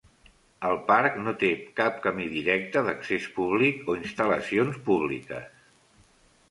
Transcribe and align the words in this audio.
El 0.69 0.77
parc 0.87 1.19
no 1.25 1.33
té 1.43 1.49
cap 1.81 1.99
camí 2.07 2.27
directe 2.37 2.85
d'accés 2.89 3.29
públic 3.37 3.93
o 3.93 3.97
instal·lacions 4.03 4.83
públiques. 4.91 5.51